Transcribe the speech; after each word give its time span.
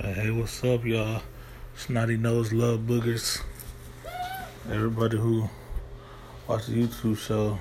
Hey, 0.00 0.30
what's 0.30 0.62
up, 0.62 0.84
y'all? 0.84 1.22
Snotty 1.74 2.16
nose 2.16 2.52
love 2.52 2.82
boogers. 2.82 3.42
Everybody 4.70 5.16
who 5.16 5.50
watches 6.46 6.68
YouTube 6.68 7.18
show 7.18 7.58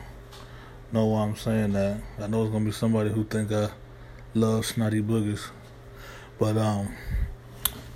know 0.91 1.05
why 1.07 1.23
I'm 1.23 1.35
saying 1.35 1.73
that. 1.73 1.99
I 2.19 2.27
know 2.27 2.43
it's 2.43 2.51
gonna 2.51 2.65
be 2.65 2.71
somebody 2.71 3.09
who 3.09 3.23
think 3.23 3.51
I 3.51 3.69
love 4.35 4.67
snotty 4.67 5.01
boogers, 5.01 5.49
but 6.37 6.57
um, 6.57 6.93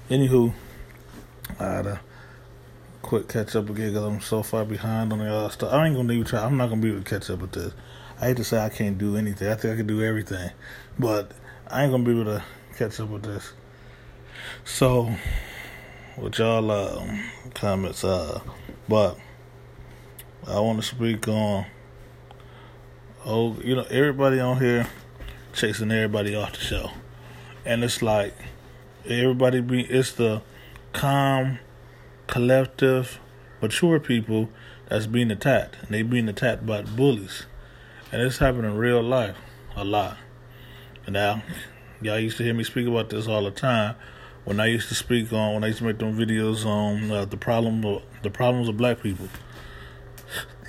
anywho, 0.09 0.51
I 1.59 1.63
had 1.63 1.83
to 1.83 1.99
quick 3.03 3.27
catch 3.27 3.55
up 3.55 3.69
again 3.69 3.89
because 3.89 4.07
I'm 4.07 4.21
so 4.21 4.41
far 4.41 4.65
behind 4.65 5.13
on 5.13 5.19
the 5.19 5.31
other 5.31 5.51
stuff. 5.51 5.71
I 5.71 5.85
ain't 5.85 5.95
gonna 5.95 6.13
even 6.13 6.25
try. 6.25 6.43
I'm 6.43 6.57
not 6.57 6.69
gonna 6.69 6.81
be 6.81 6.89
able 6.89 7.03
to 7.03 7.07
catch 7.07 7.29
up 7.29 7.41
with 7.41 7.51
this. 7.51 7.73
I 8.19 8.29
hate 8.29 8.37
to 8.37 8.43
say 8.43 8.57
I 8.57 8.69
can't 8.69 8.97
do 8.97 9.17
anything. 9.17 9.49
I 9.49 9.53
think 9.53 9.75
I 9.75 9.77
can 9.77 9.85
do 9.85 10.03
everything, 10.03 10.49
but 10.97 11.31
I 11.67 11.83
ain't 11.83 11.91
gonna 11.91 12.03
be 12.03 12.19
able 12.19 12.25
to 12.25 12.43
catch 12.75 12.99
up 12.99 13.09
with 13.09 13.21
this. 13.21 13.53
So, 14.63 15.15
with 16.17 16.39
y'all 16.39 16.69
uh, 16.69 17.17
comments, 17.53 18.03
uh, 18.03 18.41
but 18.87 19.17
I 20.47 20.59
want 20.59 20.81
to 20.81 20.87
speak 20.87 21.27
on. 21.27 21.65
Oh, 23.25 23.57
you 23.63 23.75
know, 23.75 23.85
everybody 23.89 24.39
on 24.39 24.59
here 24.59 24.87
chasing 25.53 25.91
everybody 25.91 26.35
off 26.35 26.53
the 26.53 26.59
show, 26.59 26.91
and 27.65 27.83
it's 27.83 28.01
like 28.01 28.33
everybody 29.05 29.61
be. 29.61 29.81
It's 29.81 30.11
the 30.11 30.41
calm, 30.93 31.59
collective, 32.27 33.19
mature 33.61 33.99
people 33.99 34.49
that's 34.89 35.07
being 35.07 35.31
attacked, 35.31 35.77
and 35.81 35.89
they 35.89 36.01
being 36.01 36.29
attacked 36.29 36.65
by 36.65 36.81
bullies, 36.81 37.45
and 38.11 38.21
it's 38.21 38.37
happening 38.39 38.71
in 38.71 38.77
real 38.77 39.01
life 39.01 39.37
a 39.75 39.83
lot. 39.83 40.17
And 41.05 41.13
now, 41.13 41.43
y'all 42.01 42.19
used 42.19 42.37
to 42.37 42.43
hear 42.43 42.53
me 42.53 42.63
speak 42.63 42.87
about 42.87 43.09
this 43.09 43.27
all 43.27 43.43
the 43.43 43.51
time 43.51 43.95
when 44.45 44.59
I 44.59 44.67
used 44.67 44.89
to 44.89 44.95
speak 44.95 45.31
on 45.31 45.53
when 45.53 45.63
I 45.63 45.67
used 45.67 45.79
to 45.79 45.85
make 45.85 45.99
them 45.99 46.17
videos 46.17 46.65
on 46.65 47.11
uh, 47.11 47.25
the 47.25 47.37
problem 47.37 47.85
of, 47.85 48.01
the 48.23 48.29
problems 48.29 48.67
of 48.69 48.77
black 48.77 49.01
people, 49.01 49.27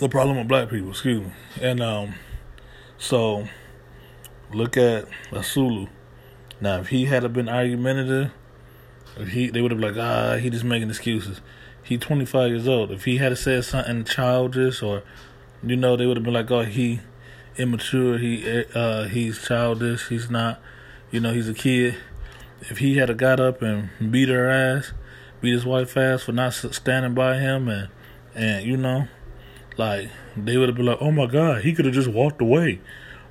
the 0.01 0.09
problem 0.09 0.39
of 0.39 0.49
black 0.49 0.69
people, 0.69 0.91
excuse 0.91 1.23
me, 1.23 1.33
and 1.61 1.81
um, 1.81 2.15
so 2.99 3.49
look 4.53 4.77
at 4.77 5.07
Asuelu. 5.31 5.89
Now, 6.61 6.81
if 6.81 6.89
he 6.89 7.07
had 7.07 7.31
been 7.33 7.49
argumentative, 7.49 8.31
if 9.17 9.29
he 9.29 9.51
they 9.51 9.61
would 9.61 9.71
have 9.71 9.81
like 9.81 9.97
ah 9.97 10.37
he 10.37 10.51
just 10.51 10.65
making 10.65 10.89
excuses. 10.89 11.41
He 11.83 11.99
25 11.99 12.51
years 12.51 12.69
old. 12.69 12.91
If 12.91 13.05
he 13.05 13.17
had 13.17 13.37
said 13.37 13.65
something 13.65 14.05
childish 14.05 14.83
or 14.83 15.03
you 15.63 15.77
know 15.77 15.97
they 15.97 16.07
would 16.07 16.17
have 16.17 16.25
been 16.25 16.35
like 16.35 16.51
oh 16.51 16.63
he 16.63 17.01
immature 17.57 18.19
he 18.19 18.65
uh 18.75 19.05
he's 19.05 19.43
childish 19.47 20.09
he's 20.09 20.31
not 20.31 20.61
you 21.11 21.21
know 21.21 21.33
he's 21.33 21.49
a 21.49 21.55
kid 21.55 21.97
if 22.71 22.79
he 22.79 22.97
had 22.97 23.11
a 23.11 23.15
got 23.15 23.41
up 23.41 23.63
and 23.63 23.91
beat 24.11 24.29
her 24.29 24.49
ass, 24.49 24.93
beat 25.41 25.53
his 25.53 25.65
wife 25.65 25.97
ass 25.97 26.23
for 26.23 26.33
not 26.33 26.55
standing 26.55 27.15
by 27.15 27.39
him, 27.39 27.69
and 27.69 27.89
and 28.35 28.65
you 28.67 28.77
know, 28.77 29.09
like 29.77 30.11
they 30.37 30.57
would 30.57 30.69
have 30.69 30.77
been 30.77 30.87
like, 30.87 30.99
oh 31.01 31.11
my 31.11 31.27
god, 31.27 31.63
he 31.63 31.73
could 31.73 31.85
have 31.85 31.95
just 31.95 32.09
walked 32.09 32.41
away, 32.41 32.81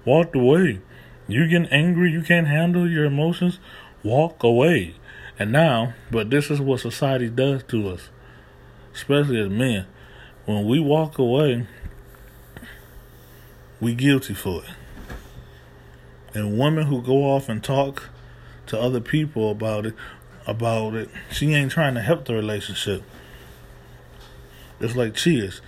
walked 0.05 0.35
away. 0.35 0.81
You 1.27 1.47
getting 1.47 1.67
angry, 1.67 2.11
you 2.11 2.23
can't 2.23 2.47
handle 2.47 2.89
your 2.89 3.05
emotions, 3.05 3.59
walk 4.03 4.43
away. 4.43 4.95
And 5.39 5.51
now, 5.51 5.93
but 6.11 6.29
this 6.29 6.51
is 6.51 6.59
what 6.59 6.81
society 6.81 7.29
does 7.29 7.63
to 7.63 7.89
us, 7.89 8.09
especially 8.93 9.39
as 9.39 9.49
men. 9.49 9.85
When 10.45 10.67
we 10.67 10.79
walk 10.79 11.17
away, 11.17 11.67
we 13.79 13.95
guilty 13.95 14.33
for 14.33 14.63
it. 14.63 14.69
And 16.33 16.59
women 16.59 16.87
who 16.87 17.01
go 17.01 17.23
off 17.23 17.49
and 17.49 17.63
talk 17.63 18.09
to 18.71 18.79
other 18.79 19.01
people 19.01 19.51
about 19.51 19.85
it 19.85 19.93
about 20.47 20.95
it. 20.95 21.09
She 21.29 21.53
ain't 21.53 21.71
trying 21.71 21.93
to 21.95 22.01
help 22.01 22.23
the 22.23 22.33
relationship. 22.33 23.03
It's 24.79 24.95
like 24.95 25.13
cheers. 25.13 25.61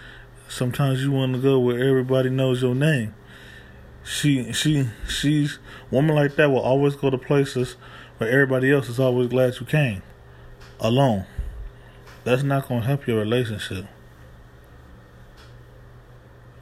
Sometimes 0.48 1.04
you 1.04 1.12
want 1.12 1.34
to 1.34 1.42
go 1.42 1.60
where 1.60 1.78
everybody 1.86 2.30
knows 2.30 2.62
your 2.62 2.74
name. 2.74 3.14
She 4.06 4.54
she 4.54 4.88
she's 5.06 5.60
woman 5.92 6.16
like 6.16 6.38
that 6.38 6.50
will 6.50 6.62
always 6.62 6.96
go 6.96 7.10
to 7.10 7.18
places 7.18 7.76
where 8.18 8.30
everybody 8.30 8.72
else 8.72 8.88
is 8.88 9.02
always 9.02 9.28
glad 9.28 9.60
you 9.60 9.66
came. 9.66 10.02
Alone. 10.80 11.26
That's 12.24 12.44
not 12.44 12.70
gonna 12.70 12.86
help 12.86 13.06
your 13.06 13.20
relationship. 13.20 13.86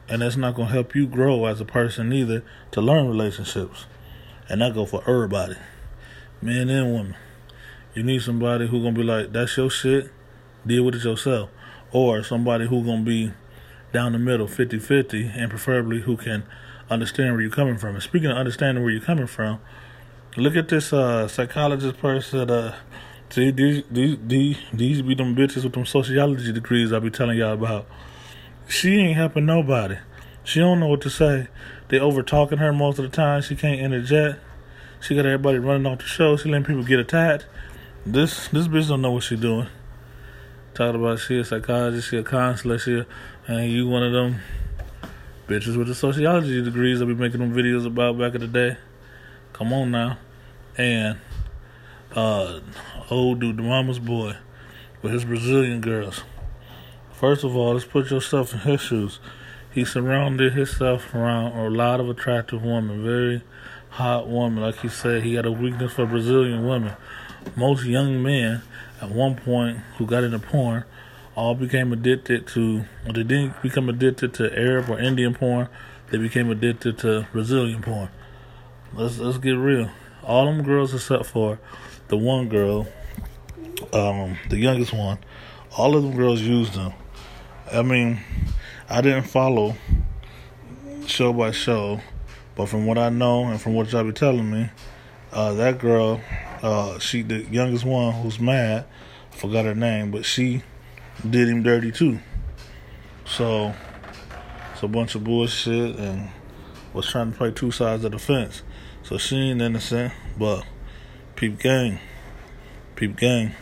And 0.08 0.22
that's 0.22 0.36
not 0.36 0.56
gonna 0.56 0.72
help 0.72 0.96
you 0.96 1.06
grow 1.06 1.46
as 1.46 1.60
a 1.60 1.64
person 1.64 2.12
either 2.12 2.44
to 2.72 2.80
learn 2.80 3.06
relationships. 3.06 3.86
And 4.48 4.60
that 4.60 4.74
go 4.74 4.86
for 4.86 5.08
everybody 5.08 5.56
men 6.42 6.68
and 6.68 6.92
women. 6.92 7.16
You 7.94 8.02
need 8.02 8.22
somebody 8.22 8.66
who 8.66 8.82
gonna 8.82 8.96
be 8.96 9.02
like, 9.02 9.32
that's 9.32 9.56
your 9.56 9.70
shit, 9.70 10.10
deal 10.66 10.84
with 10.84 10.96
it 10.96 11.04
yourself. 11.04 11.50
Or 11.92 12.22
somebody 12.22 12.66
who 12.66 12.84
gonna 12.84 13.02
be 13.02 13.32
down 13.92 14.12
the 14.12 14.18
middle, 14.18 14.46
50-50, 14.46 15.36
and 15.36 15.50
preferably 15.50 16.00
who 16.00 16.16
can 16.16 16.44
understand 16.90 17.32
where 17.32 17.42
you're 17.42 17.50
coming 17.50 17.78
from. 17.78 17.94
And 17.94 18.02
speaking 18.02 18.30
of 18.30 18.36
understanding 18.36 18.82
where 18.82 18.92
you're 18.92 19.02
coming 19.02 19.26
from, 19.26 19.60
look 20.36 20.56
at 20.56 20.68
this 20.68 20.92
uh, 20.92 21.28
psychologist 21.28 21.98
person. 21.98 22.50
Uh, 22.50 22.74
see, 23.30 23.50
these, 23.50 23.84
these, 23.90 24.18
these, 24.26 24.56
these 24.72 25.02
be 25.02 25.14
them 25.14 25.36
bitches 25.36 25.64
with 25.64 25.74
them 25.74 25.86
sociology 25.86 26.52
degrees 26.52 26.92
I 26.92 26.98
be 26.98 27.10
telling 27.10 27.38
y'all 27.38 27.52
about. 27.52 27.86
She 28.68 28.96
ain't 28.96 29.16
helping 29.16 29.46
nobody. 29.46 29.96
She 30.44 30.60
don't 30.60 30.80
know 30.80 30.88
what 30.88 31.02
to 31.02 31.10
say. 31.10 31.48
They 31.88 31.98
over 31.98 32.22
talking 32.22 32.58
her 32.58 32.72
most 32.72 32.98
of 32.98 33.04
the 33.04 33.14
time. 33.14 33.42
She 33.42 33.54
can't 33.54 33.80
interject. 33.80 34.40
She 35.02 35.16
got 35.16 35.26
everybody 35.26 35.58
running 35.58 35.84
off 35.84 35.98
the 35.98 36.04
show. 36.04 36.36
She 36.36 36.48
letting 36.48 36.64
people 36.64 36.84
get 36.84 37.00
attacked. 37.00 37.46
This 38.06 38.46
this 38.48 38.68
bitch 38.68 38.86
don't 38.86 39.02
know 39.02 39.10
what 39.10 39.24
she 39.24 39.34
doing. 39.34 39.66
Talking 40.74 41.00
about 41.00 41.18
she 41.18 41.40
a 41.40 41.44
psychologist, 41.44 42.08
she 42.08 42.18
a 42.18 42.22
counselor, 42.22 42.78
she 42.78 42.98
a, 42.98 43.06
and 43.48 43.68
you 43.68 43.88
one 43.88 44.04
of 44.04 44.12
them 44.12 44.36
bitches 45.48 45.76
with 45.76 45.88
the 45.88 45.94
sociology 45.96 46.62
degrees 46.62 47.02
I 47.02 47.04
be 47.04 47.14
making 47.14 47.40
them 47.40 47.52
videos 47.52 47.84
about 47.84 48.16
back 48.16 48.36
in 48.36 48.42
the 48.42 48.46
day. 48.46 48.76
Come 49.52 49.72
on 49.72 49.90
now. 49.90 50.18
And 50.78 51.18
uh 52.14 52.60
old 53.10 53.40
dude, 53.40 53.56
the 53.56 53.62
mama's 53.64 53.98
boy, 53.98 54.36
with 55.02 55.12
his 55.12 55.24
Brazilian 55.24 55.80
girls. 55.80 56.22
First 57.12 57.42
of 57.42 57.56
all, 57.56 57.72
let's 57.72 57.84
put 57.84 58.12
yourself 58.12 58.52
in 58.52 58.60
his 58.60 58.80
shoes. 58.80 59.18
He 59.72 59.84
surrounded 59.84 60.52
himself 60.52 61.12
around 61.12 61.58
a 61.58 61.68
lot 61.70 61.98
of 61.98 62.08
attractive 62.08 62.62
women, 62.62 63.02
very 63.02 63.42
hot 63.92 64.26
woman. 64.26 64.62
Like 64.62 64.80
he 64.80 64.88
said, 64.88 65.22
he 65.22 65.34
had 65.34 65.46
a 65.46 65.52
weakness 65.52 65.92
for 65.92 66.06
Brazilian 66.06 66.66
women. 66.66 66.96
Most 67.56 67.84
young 67.84 68.22
men 68.22 68.62
at 69.00 69.10
one 69.10 69.36
point 69.36 69.78
who 69.98 70.06
got 70.06 70.24
into 70.24 70.38
porn 70.38 70.84
all 71.34 71.54
became 71.54 71.92
addicted 71.92 72.46
to, 72.46 72.84
they 73.04 73.22
didn't 73.22 73.60
become 73.62 73.88
addicted 73.88 74.34
to 74.34 74.58
Arab 74.58 74.88
or 74.88 74.98
Indian 74.98 75.34
porn. 75.34 75.68
They 76.10 76.18
became 76.18 76.50
addicted 76.50 76.98
to 76.98 77.26
Brazilian 77.32 77.82
porn. 77.82 78.08
Let's 78.94 79.18
let's 79.18 79.38
get 79.38 79.52
real. 79.52 79.90
All 80.22 80.44
them 80.46 80.62
girls 80.62 80.94
except 80.94 81.26
for 81.26 81.58
the 82.08 82.16
one 82.16 82.48
girl, 82.48 82.86
um, 83.92 84.36
the 84.50 84.58
youngest 84.58 84.92
one, 84.92 85.18
all 85.76 85.96
of 85.96 86.02
them 86.02 86.14
girls 86.14 86.42
used 86.42 86.74
them. 86.74 86.92
I 87.72 87.80
mean, 87.80 88.20
I 88.90 89.00
didn't 89.00 89.24
follow 89.24 89.74
show 91.06 91.32
by 91.32 91.50
show 91.50 92.00
but 92.54 92.66
from 92.66 92.86
what 92.86 92.98
I 92.98 93.08
know 93.08 93.44
and 93.44 93.60
from 93.60 93.74
what 93.74 93.90
y'all 93.92 94.04
be 94.04 94.12
telling 94.12 94.50
me, 94.50 94.70
uh, 95.32 95.54
that 95.54 95.78
girl, 95.78 96.20
uh, 96.62 96.98
she 96.98 97.22
the 97.22 97.44
youngest 97.44 97.84
one 97.84 98.12
who's 98.12 98.38
mad, 98.38 98.84
forgot 99.30 99.64
her 99.64 99.74
name, 99.74 100.10
but 100.10 100.24
she 100.24 100.62
did 101.28 101.48
him 101.48 101.62
dirty 101.62 101.90
too. 101.92 102.18
So 103.24 103.74
it's 104.72 104.82
a 104.82 104.88
bunch 104.88 105.14
of 105.14 105.24
bullshit 105.24 105.96
and 105.96 106.30
was 106.92 107.06
trying 107.06 107.32
to 107.32 107.38
play 107.38 107.50
two 107.50 107.70
sides 107.70 108.04
of 108.04 108.12
the 108.12 108.18
fence. 108.18 108.62
So 109.02 109.18
she 109.18 109.36
ain't 109.36 109.62
innocent, 109.62 110.12
but 110.38 110.64
peep 111.36 111.58
gang. 111.58 111.98
Peep 112.96 113.16
gang. 113.16 113.52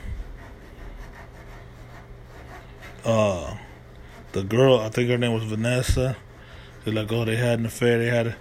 Uh 3.05 3.57
the 4.33 4.45
girl, 4.45 4.79
I 4.79 4.91
think 4.91 5.11
her 5.11 5.19
name 5.19 5.33
was 5.33 5.43
Vanessa. 5.45 6.17
They're 6.85 6.95
like, 6.95 7.11
oh, 7.11 7.25
they 7.25 7.37
had 7.37 7.59
an 7.59 7.67
affair. 7.67 7.99
They 7.99 8.07
had 8.07 8.29
a, 8.29 8.37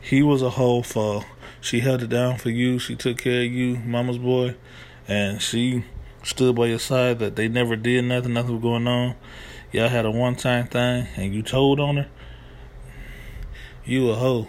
he 0.00 0.22
was 0.22 0.42
a 0.42 0.50
hoe 0.50 0.82
for 0.82 1.24
she 1.60 1.80
held 1.80 2.02
it 2.02 2.10
down 2.10 2.38
for 2.38 2.50
you, 2.50 2.78
she 2.78 2.94
took 2.94 3.18
care 3.18 3.42
of 3.42 3.50
you, 3.50 3.76
mama's 3.78 4.18
boy, 4.18 4.54
and 5.06 5.42
she 5.42 5.84
stood 6.22 6.54
by 6.56 6.66
your 6.66 6.78
side 6.78 7.18
that 7.18 7.36
they 7.36 7.48
never 7.48 7.76
did 7.76 8.04
nothing, 8.04 8.34
nothing 8.34 8.54
was 8.54 8.62
going 8.62 8.86
on. 8.86 9.14
Y'all 9.72 9.88
had 9.88 10.06
a 10.06 10.10
one 10.10 10.34
time 10.34 10.66
thing 10.66 11.06
and 11.16 11.34
you 11.34 11.42
told 11.42 11.80
on 11.80 11.96
her, 11.96 12.08
you 13.84 14.10
a 14.10 14.14
hoe. 14.14 14.46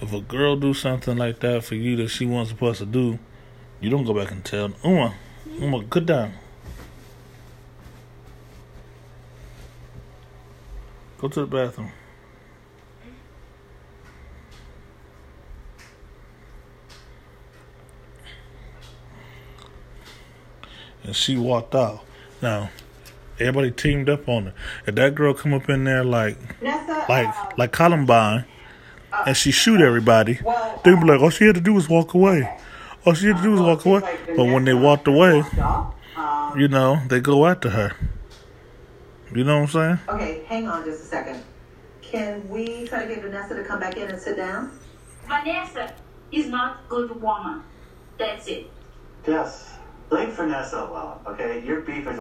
If 0.00 0.12
a 0.12 0.20
girl 0.20 0.56
do 0.56 0.74
something 0.74 1.16
like 1.16 1.40
that 1.40 1.64
for 1.64 1.76
you 1.76 1.96
that 1.96 2.08
she 2.08 2.26
wasn't 2.26 2.56
supposed 2.56 2.80
to 2.80 2.86
do, 2.86 3.18
you 3.80 3.90
don't 3.90 4.04
go 4.04 4.14
back 4.14 4.30
and 4.30 4.44
tell 4.44 4.72
Uma, 4.82 5.14
Uma, 5.58 5.82
good 5.84 6.06
down. 6.06 6.34
Go 11.18 11.28
to 11.28 11.40
the 11.40 11.46
bathroom. 11.46 11.92
And 21.14 21.16
she 21.16 21.36
walked 21.36 21.76
out. 21.76 22.00
Now, 22.42 22.70
everybody 23.38 23.70
teamed 23.70 24.08
up 24.08 24.28
on 24.28 24.46
her. 24.46 24.54
If 24.84 24.96
that 24.96 25.14
girl 25.14 25.32
come 25.32 25.54
up 25.54 25.68
in 25.68 25.84
there 25.84 26.02
like 26.02 26.36
Nessa, 26.60 27.06
like 27.08 27.28
uh, 27.28 27.50
like 27.56 27.70
Columbine, 27.70 28.44
and 29.24 29.36
she 29.36 29.52
shoot 29.52 29.80
everybody, 29.80 30.40
well, 30.42 30.80
they 30.84 30.92
be 30.92 31.04
like, 31.04 31.20
all 31.20 31.30
she 31.30 31.44
had 31.44 31.54
to 31.54 31.60
do 31.60 31.72
was 31.72 31.88
walk 31.88 32.14
away. 32.14 32.58
All 33.06 33.14
she 33.14 33.28
had 33.28 33.36
to 33.36 33.42
do 33.44 33.52
was 33.52 33.60
walk 33.60 33.84
away. 33.84 34.00
But 34.36 34.44
when 34.46 34.64
they 34.64 34.74
walked 34.74 35.06
away, 35.06 35.42
walked 35.42 35.58
off. 35.58 35.94
Um, 36.16 36.58
you 36.58 36.66
know, 36.66 37.00
they 37.08 37.20
go 37.20 37.46
after 37.46 37.70
her. 37.70 37.92
You 39.32 39.44
know 39.44 39.60
what 39.60 39.74
I'm 39.76 39.98
saying? 40.08 40.16
okay, 40.16 40.44
hang 40.46 40.68
on 40.68 40.84
just 40.84 41.04
a 41.04 41.06
second. 41.06 41.42
Can 42.02 42.48
we 42.48 42.86
try 42.86 43.06
to 43.06 43.14
get 43.14 43.22
Vanessa 43.22 43.54
to 43.54 43.64
come 43.64 43.78
back 43.80 43.96
in 43.96 44.08
and 44.10 44.20
sit 44.20 44.36
down? 44.36 44.78
Vanessa 45.26 45.94
is 46.32 46.46
not 46.46 46.88
good 46.88 47.20
woman. 47.22 47.62
That's 48.18 48.46
it. 48.48 48.70
Yes. 49.26 49.74
Leave 50.14 50.32
Vanessa 50.34 50.78
alone, 50.78 51.18
okay? 51.26 51.60
Your 51.66 51.80
beef 51.80 52.06
is 52.06 52.12